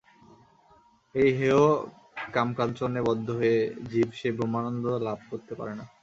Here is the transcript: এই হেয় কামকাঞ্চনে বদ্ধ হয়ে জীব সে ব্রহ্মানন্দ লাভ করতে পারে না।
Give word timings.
এই 1.15 1.29
হেয় 1.37 1.63
কামকাঞ্চনে 2.33 3.01
বদ্ধ 3.07 3.27
হয়ে 3.39 3.57
জীব 3.89 4.09
সে 4.19 4.29
ব্রহ্মানন্দ 4.37 4.85
লাভ 5.07 5.19
করতে 5.31 5.53
পারে 5.55 5.73
না। 5.79 5.85